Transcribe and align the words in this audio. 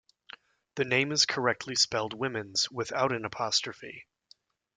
The 0.77 0.83
name 0.83 1.11
is 1.11 1.27
correctly 1.27 1.75
spelled 1.75 2.13
"Womens", 2.15 2.71
without 2.71 3.11
an 3.11 3.23
apostrophe. 3.23 4.07